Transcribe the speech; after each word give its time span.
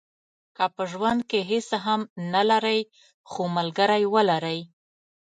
که 0.55 0.65
په 0.75 0.83
ژوند 0.91 1.21
کې 1.29 1.39
هیڅ 1.51 1.69
هم 1.85 2.01
نه 2.33 2.41
لرئ 2.49 2.79
خو 3.29 3.41
ملګری 3.57 4.03
ولرئ. 4.13 4.59